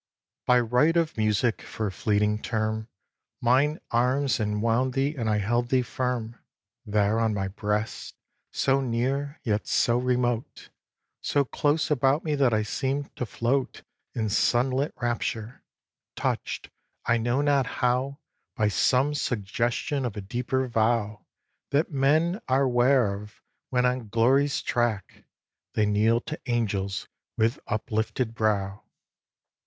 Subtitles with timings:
[0.01, 0.47] ix.
[0.47, 2.87] By right of music, for a fleeting term,
[3.39, 6.39] Mine arms enwound thee and I held thee firm
[6.87, 8.15] There on my breast,
[8.51, 10.69] so near, yet so remote,
[11.21, 13.83] So close about me that I seem'd to float
[14.15, 15.61] In sunlit rapture,
[16.15, 16.71] touch'd
[17.05, 18.17] I know not how
[18.57, 21.27] By some suggestion of a deeper vow
[21.69, 25.25] Than men are 'ware of when, on Glory's track,
[25.75, 27.07] They kneel to angels
[27.37, 28.81] with uplifted brow.